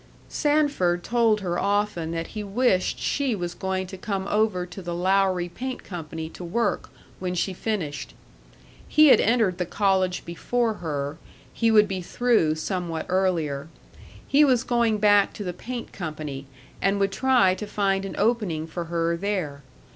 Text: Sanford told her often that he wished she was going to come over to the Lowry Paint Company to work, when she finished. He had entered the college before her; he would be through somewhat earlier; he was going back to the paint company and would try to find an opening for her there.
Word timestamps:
Sanford 0.29 1.03
told 1.03 1.41
her 1.41 1.59
often 1.59 2.09
that 2.09 2.29
he 2.29 2.43
wished 2.43 2.97
she 2.97 3.35
was 3.35 3.53
going 3.53 3.85
to 3.85 3.99
come 3.99 4.27
over 4.29 4.65
to 4.65 4.81
the 4.81 4.95
Lowry 4.95 5.47
Paint 5.47 5.83
Company 5.83 6.27
to 6.29 6.43
work, 6.43 6.89
when 7.19 7.35
she 7.35 7.53
finished. 7.53 8.15
He 8.87 9.09
had 9.09 9.19
entered 9.21 9.59
the 9.59 9.65
college 9.67 10.25
before 10.25 10.73
her; 10.81 11.19
he 11.53 11.69
would 11.69 11.87
be 11.87 12.01
through 12.01 12.55
somewhat 12.55 13.05
earlier; 13.09 13.67
he 14.27 14.43
was 14.43 14.63
going 14.63 14.97
back 14.97 15.33
to 15.33 15.43
the 15.43 15.53
paint 15.53 15.93
company 15.93 16.47
and 16.81 16.99
would 16.99 17.11
try 17.11 17.53
to 17.53 17.67
find 17.67 18.03
an 18.03 18.15
opening 18.17 18.65
for 18.65 18.85
her 18.85 19.15
there. 19.15 19.61